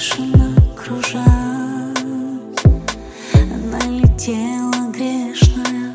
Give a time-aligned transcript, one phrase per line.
[0.00, 1.22] бешено кружась.
[3.70, 5.92] Налетела грешная,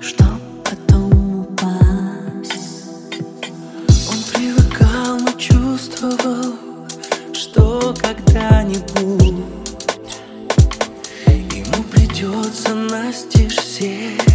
[0.00, 3.22] чтоб потом упасть.
[4.10, 6.56] Он привыкал, но чувствовал,
[7.32, 9.44] что когда-нибудь
[11.26, 14.25] Ему придется настежь всех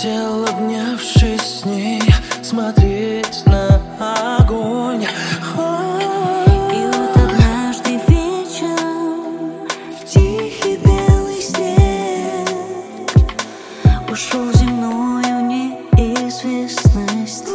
[0.00, 2.00] хотел, обнявшись с ней,
[2.42, 3.78] смотреть на
[4.38, 5.06] огонь.
[14.10, 17.54] Ушел земную неизвестность.